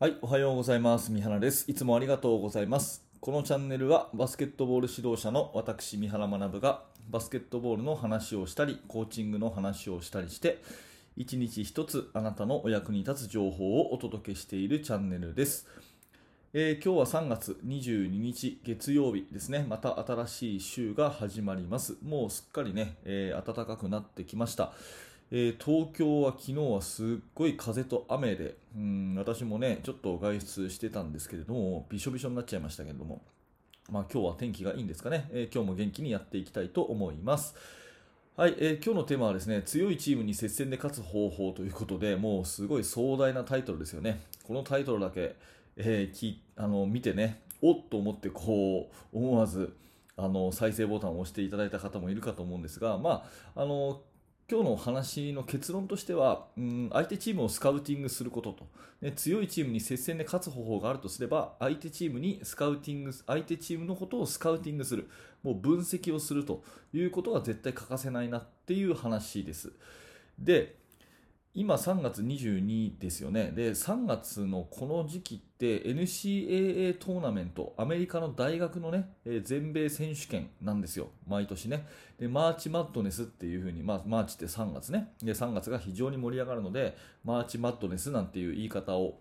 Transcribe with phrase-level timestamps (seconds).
[0.00, 1.10] はい、おはようございます。
[1.10, 1.68] 三原です。
[1.68, 3.04] いつもありがとうございます。
[3.18, 10.62] このチャンネルはバスケットボール指導者の私、三原学がバスケットボールの話をしたり、コーチングの話をしたりして、
[11.16, 15.66] 一日一つあなたのお役に立つ情報をお届けしているチャンネルです。
[16.52, 19.66] えー今日は3月22日月曜日ですね。
[19.68, 21.96] また新しい週が始まります。
[22.04, 24.72] もうすっかりね、えー暖かくなってきました。
[25.30, 33.20] えー東京は昨日はすっごい風と雨で、うん、私もね、ちょっと外出してたんですけれども、びしょびしょになっちゃいましたけれども、
[33.90, 35.28] まあ今日は天気がいいんですかね。
[35.30, 37.54] えー今日も元気にやっていきたいと思います。
[38.36, 44.20] はい、えー今日のテーマはですね、強いチームに接戦で勝つ方法ということで、もうすごい壮大なタイトルですよね。
[44.44, 45.36] このタイトルだけ、
[45.76, 49.74] えーきあの見てね、おっと思ってこう、思わず、
[50.16, 54.00] あの再生ボタンを押していただいた方もいるかと思うんですが、まあ、あの
[54.50, 58.66] 今日の話の結論としては、うん、相手チームをスカウティングすることと、
[59.02, 65.10] ね、強いチームに接戦で勝つ方法があるとすれば、相手チームにスカウティング、相手チームのことをスカウティングする、
[65.42, 66.64] もう分析をすると
[66.94, 69.70] いうことが絶対欠かせないなっていう話です。
[70.38, 70.76] で、
[71.54, 73.52] 今3月22ですよね。
[73.54, 79.10] で、3月のこの時期って NCAA トーナメント、アメリカの大学のね、
[79.42, 81.08] 全米選手権なんですよ。
[81.26, 81.86] 毎年ね。
[82.18, 85.12] で、 March Madness っていう風に、まあ、マーチって3月ね。
[85.22, 89.18] で、3月が非常に盛り上がるので、 March Madness なんていう言い方を、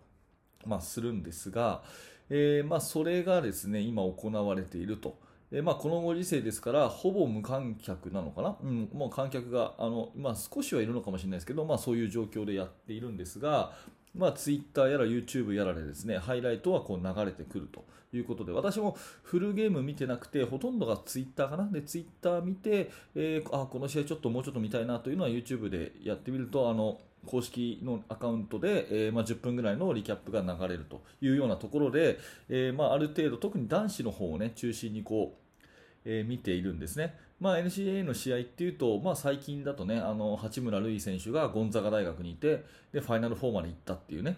[0.65, 1.83] まあ、するんですが、
[2.29, 5.17] えーまあ、それがですね、今行われていると。
[5.51, 13.71] えまあ、このご時世ですから、ほぼ無観客なのかな、うん、もう観客があの、まあ、少しはいるのかもしれないですけど、まあ、そういう状況でやっているんですが、
[14.13, 35.47] まあ、Twitter やら YouTube やらでですね、ハイライトはこう流れてくるということで、私もフルゲーム見てなくて、ほとんどが Twitter かな、で Twitter 見て、えーあこの試合ちょっともうちょっと見たいなというのは YouTube でやってみると、あの公式のアカウントで、えーまあ、10分ぐらいのリキャップが流れるというようなところで、えーまあ、ある程度、特に男子の方を、ね、中心にこう、
[36.05, 37.15] えー見ているんですね。
[37.39, 44.37] まあ、NCAA の試合っていうと、まあ、最近だとね、あの八村塁選手がゴンザガ大学にいてで、ファイナル4まで行ったっていうね、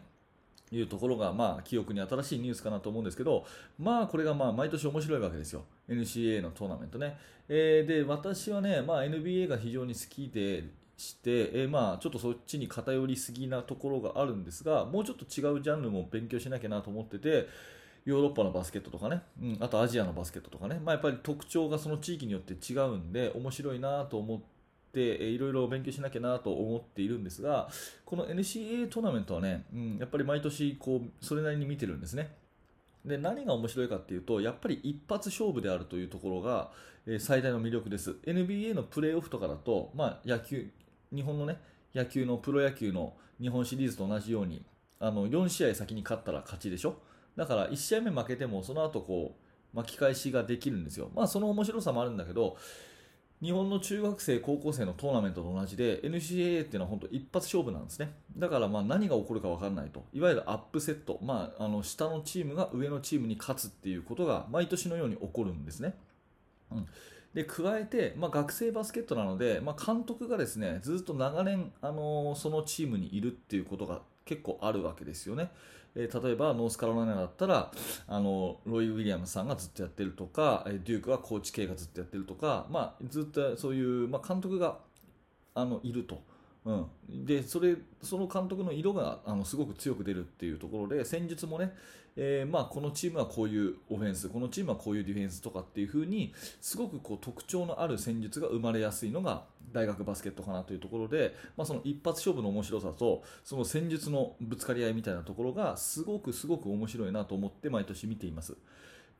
[0.72, 3.46] いうところが、まあ、記憶に新しいニュースかなと思うんですけど、
[3.78, 7.18] まあ、これがまあ毎年面白いわけですよ、NCAA のトーナメントね。
[7.48, 10.66] えーで、私はね、まあ、NBA が非常に好きで
[11.00, 17.48] して、えーまあ、ちょっとそっちに偏りすぎなところがあるんですが、もうちょっと違うジャンルも勉強しなきゃなと思ってて、
[18.06, 24.44] ヨーロッパのバスケットとかね、うん、あとアジアのバスケットとかね、まあ、やっぱり特徴がその地域によって違うんで、面白いなと思って、
[24.94, 27.70] えーいろいろ勉強しなきゃなと思っているんですが、
[28.06, 32.36] この NCAA トーナメントはね、うん、やっぱり毎年こうそれなりに見てるんですね。
[33.06, 36.72] で何が面白いかっていうと、やっぱり一発勝負であるというところが、
[37.06, 38.16] えー最大の魅力です。
[38.26, 40.70] NBA のプレーオフとかだと、まあ、野球、
[41.14, 41.59] 日本のね、
[41.94, 44.64] 野球のプロ野球の日本シリーズと同じように、
[45.00, 46.96] あの4試合先に勝ったら勝ちでしょ？
[47.36, 49.36] だから1試合目負けても、その後こ
[49.74, 51.09] う巻き返しができるんですよ。
[51.16, 52.58] まあ、その面白さもあるんだけど、
[53.42, 58.12] 日本の中学生、高校生のトーナメントと同じで NCAA っていうのは本当一発勝負なんですね。
[58.36, 60.03] だからまあ何が起こるか分からないと。
[60.12, 65.96] いわゆるアップセット、まあ、あの下のチームが上のチームに勝つっていうことが毎年のように起こるんですね。
[67.34, 75.52] で加えて、まあ、学生バスケットなので、まあ、監督がですねずっと長年、あのーそのチームにいるっていうことが結構あるわけですよね。
[75.96, 77.72] えー例えばノースカロライナだったら
[78.08, 84.78] あのロイ・ウィリアムさんがずっとやってるとかデュークはコーチ K がずっとやってるとか、まあ、ずっとそういう、まあ、監督が
[85.56, 86.22] あのいると。
[86.66, 91.74] うん、でそれその監督の色があのすごく強く出るっていうところで戦術もね、
[92.18, 108.58] えーまあ、このチームはこういうオフェンスこのチームはこういうディフェンスとかっていう風にすごくこう特徴のある戦術が生まれやすいのが大学バスケットかなというところで、まあ、その一発勝負の面白さとその戦術のぶつかり合いみたいなところがすごくすごく面白いなと思って毎年見ています。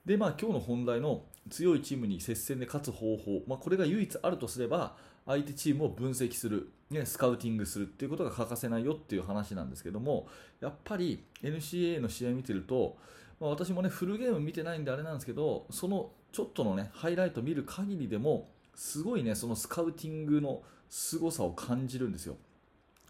[0.06, 4.96] でまあ、今日の本題の強いチームに接戦で勝つ方法、まあ、これが唯一あるとすれば
[5.30, 10.28] 相手チームを分析する、ね、スカウティングするっていうことが欠かせないよっていう話なんですけども
[10.60, 12.98] やっぱり NCAA の試合見てると、
[13.40, 22.36] まあ、私もねフルゲーム見てないんであれなんですけどそのちょっとのねハイライト見る限りでもすごいねそのスカウティングの凄さを感じるんですよ。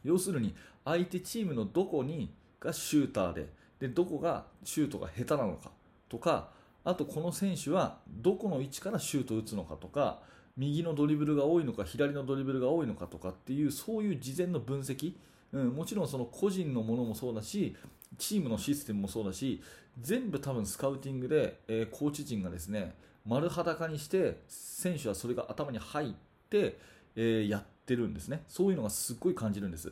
[0.04, 3.48] 要するに相手チームのどこにがシューターで
[3.80, 5.72] でどこがシュートが下手なのか
[6.10, 6.50] とか
[6.84, 10.20] あとこの選手はどこの位置からシュートを打つのかとか
[10.60, 15.14] 右のドリブルが多いのか左のドリブルが多いのかとかっていうそういう事前の分析、
[15.54, 17.76] うん、もちろんその個人のものもそうだし
[18.18, 19.62] チームのシステムもそうだし
[20.02, 22.94] 全部多分スカウティングで、えーコーチ陣がですね
[23.26, 26.14] 丸裸にして選手はそれが頭に入っ
[26.50, 26.78] て、
[27.16, 29.92] えーやってってるんですね、そういうのがすっごい感じるんです。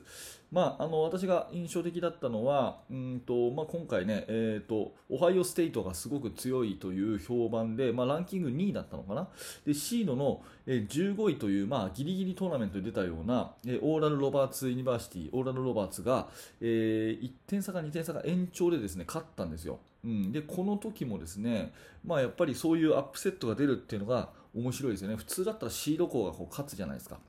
[0.52, 9.28] まあ、あの私が印象的だったのは、うんとまあ、今回ね、えーと、オハイオステイトがすごく強いという評判で、まあ、ランキング2位だったのかな、
[9.66, 13.52] でシードの、15位という、まあ、ギリギリトーナメントに出たような、
[13.82, 16.28] オーラル・ロバーツ・ユニバーシティ、オーラル・ロバーツが、
[16.62, 19.80] えー、1点差か2点差か延長でですね勝ったんですよ。
[20.06, 21.74] うん、でこの時もですね、
[22.06, 25.16] まあ、やっぱりそういうアップセットが出るっていうのが面白いですよね。
[25.16, 27.20] 普通だったらシード校がこう勝つじゃないですか。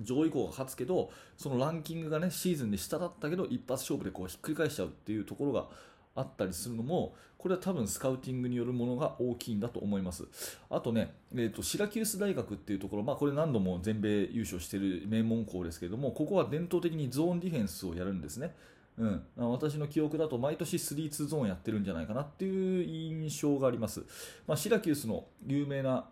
[0.00, 5.66] 上位校が勝つけど、そのランキングがね、シーズンで下だったけど、一発勝負でこうひっくり返しちゃうっていうところが
[6.14, 10.26] あったりするのも、これは多分スカウティングによるものが大きいんだと思います。
[10.68, 18.54] あとね、えーと、シラキュース大学っていうところ、まあ、これ何度も全米優勝してる名門校ですけれども、ここは伝統的にゾーンディフェンスをやるんですね。
[18.98, 24.04] うん、私の記憶だと毎年3-2ゾーンやってるんじゃないかなっていう印象があります。
[24.48, 26.08] まあ、シラキュースの有名な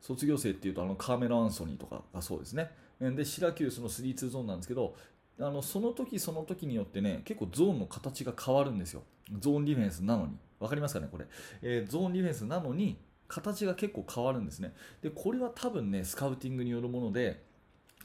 [0.00, 2.70] 卒業生っていうとあのカーメラ・アンソニーとかがそうですね。
[3.10, 4.94] で、シラキュースの3-2ゾーンなんですけど、
[5.40, 9.02] あのその時その時によってね、結構ゾーンの形が変わるんですよ。
[9.38, 10.36] ゾーンディフェンスなのに。
[10.60, 11.26] わかりますかね、これ。
[11.62, 12.96] えー、ゾーンディフェンスなのに、
[13.26, 14.74] 形が結構変わるんですね。
[15.02, 17.42] で、これは多分ね、スカウティングによるもので、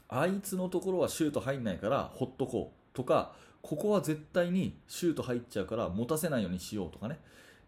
[0.08, 3.32] あいつのところはシュート入んないからほっとこうとか、
[3.62, 7.20] ここは絶対にシュート入っちゃうから持たせないようにしようとかね、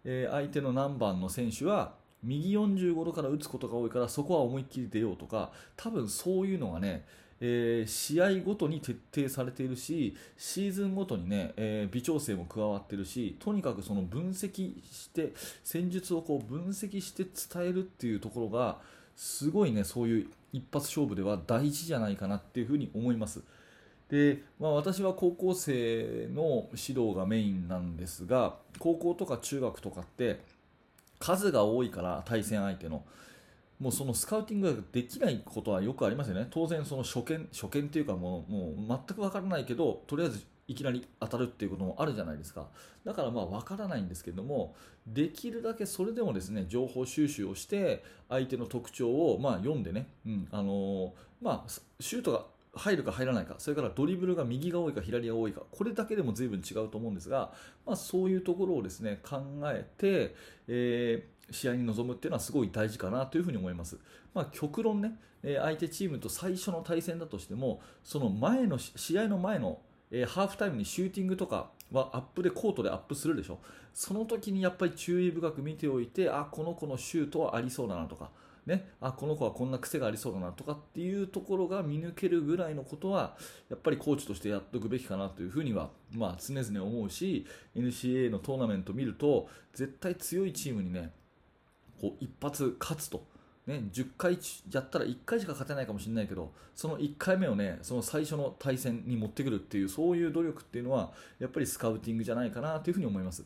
[0.04, 7.04] えー、相手の何番の選手は右45度から打つことが多いからそこは思いっきり出ようとか多分そういうのがね、
[7.44, 15.32] えー、試合ごとに徹底されているしシーズンごとにね、えー、微調整も加わってるしとにかくその分析して
[15.64, 18.78] 戦術をこう分析して伝えるっていうところが
[19.16, 23.42] すごいねそういう一発勝負では大事じゃないかなっていうふうに思います。
[24.08, 30.40] で、まあ、私は高校生の指導がメインなんですが高校とか中学とかって
[31.18, 33.02] 数が多いから対戦相手の
[33.82, 36.46] もうそのスカウティングができないことはよくありますよね。
[36.50, 42.68] 当然その初見初見っていうかもうもう全く分からないけどとりあえずいきなり当たるっていうこともあるじゃないですか。
[43.04, 52.44] だからまあ分からないんですけどもできるだけそれでもですね情報収集をして相手の特徴をまあ読んでね、うんあの、まあ、シュートが
[52.74, 57.52] 入るか入らないか、それからドリブルが右が多いか左が多いか、これだけでも随分違うと思うんですが、
[57.84, 60.34] まあ、そういうところをですね考えて、
[60.68, 63.98] えー、試合に臨むっていうのはすごい大事かなというふうに思います。
[64.34, 69.80] まあ、極論ね、相手チームと最初の対戦だとしても、その前の試合の前の、
[70.10, 73.58] え、ハーフタイムにシューティングとかはアップでコートでアップするでしょ。
[73.92, 78.30] その時にやっぱり注意深く見ておいて、あ、この子のシュートはありそうだなとか。
[78.66, 83.36] ね、あこの子はこんな癖がありそうだなとかっていうところが見抜けるぐらいのことは
[83.68, 87.44] やっぱりコーチとしてやっておくべきかなというふうには、まあ、常々思うし
[87.74, 91.10] NCA のトーナメント見ると絶対強いチームにね
[92.02, 93.24] こう一発勝つと。
[93.64, 94.36] ね、10回
[94.72, 103.44] やったら1回しか勝てないかもしれないけどその1回目をねその最初の対戦に持ってくるっていうそういう努力っていうのはやっぱりスカウティングじゃないかなというふうに思います。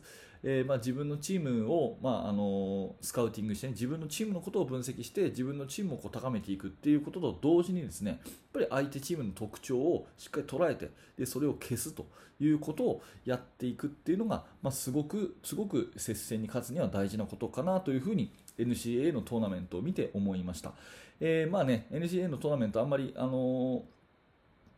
[0.49, 8.19] えー、まあ、自分のチームを、まあ、あのスカウティングして、ね、自分のチームのことを分析して自分のチームをこう高めていくっていうことと同時にですねやっ
[8.53, 12.05] ぱり相手チームの特徴をしっかり捉えてでそれを消すと
[12.39, 20.71] いうことをやっていくっていうのが、まあ、すごくすごく接戦に勝つには大事なことかなというふうに NCAA のトーナメントを見て思いました。
[21.19, 23.96] えー、まあね、NCAA のトーナメントあんまり、あのー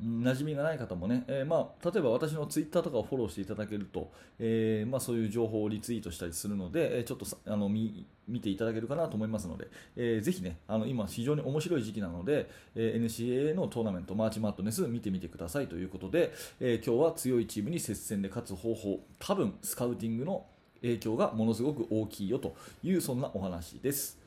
[0.01, 20.45] 馴染みがない方もね、えー、まあ、例えば私のツイッターとかをフォローしていただけると、えー、まあ、そういう情報をリツイートしたりするので、ちょっとあの見見ていただけるかなと思いますので、えー、ぜひね、あの今非常に面白い時期なので、え NCAA のトーナメント、マーチマットネス見てみてくださいということで、え今日は強いチームに接戦で勝つ方法、多分スカウティングの
[20.81, 24.19] 影響がものすごく大きいよというそんなお話です。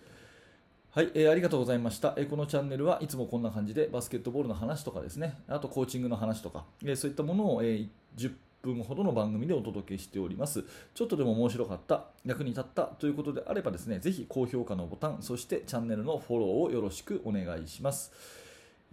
[0.94, 10.62] はい、えー、ありがとうございました、えー、このチャンネルはいつもこんな感じでバスケットボールの話とかですね、あとコーチングの話とか、えー、そういったものを、えー、10分ほどの番組でお届けしております。
[10.92, 18.12] ちょっとでも面白かった、役に立ったということであればですね、ぜひ高評価のボタン、そしてチャンネルのフォローをよろしくお願いします。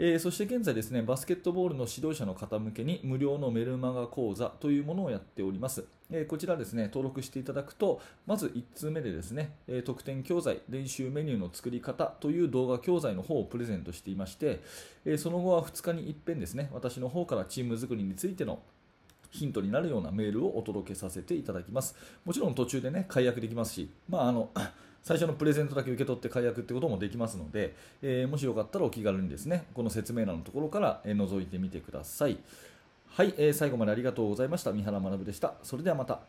[0.01, 5.83] えー、そして現在ですね、バスケットボールの指導者の方向けに無料のメルマガ講座というものをやっております。
[6.09, 14.61] えー、こちらですね、登録していただくと、まず1通目でですね、えー、特典教材、練習メニューの作り方という動画教材の方をプレゼントしていまして、
[15.03, 18.61] えその後は2日に一遍ですね、私の方からチーム作りについての
[19.31, 21.97] ヒントになるようなメールをお届けさせていただきます。
[22.23, 24.49] もちろん途中でね、解約できますし、まああの
[25.03, 32.37] 最初のプレゼントだけ受け取って解約ってこともできますので、えー、もしよかったらお気軽にですね、この説明欄のところから、え覗いてみてください。
[33.07, 34.71] はい、えー、最後までありがとうございました。
[34.71, 35.55] 三原学でした。
[35.63, 36.19] それではまた。